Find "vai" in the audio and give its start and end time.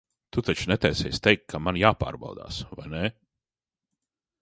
2.81-2.91